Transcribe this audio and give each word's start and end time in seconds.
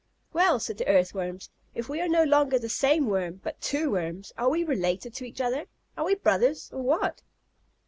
"Well," 0.33 0.59
said 0.59 0.79
the 0.79 0.87
Earthworms, 0.87 1.51
"if 1.75 1.87
we 1.87 2.01
are 2.01 2.07
no 2.07 2.23
longer 2.23 2.57
the 2.57 2.69
same 2.69 3.05
Worm, 3.05 3.35
but 3.43 3.61
two 3.61 3.91
Worms, 3.91 4.33
are 4.35 4.49
we 4.49 4.63
related 4.63 5.13
to 5.13 5.25
each 5.25 5.39
other? 5.39 5.65
Are 5.95 6.05
we 6.05 6.15
brothers, 6.15 6.71
or 6.73 6.81
what?" 6.81 7.21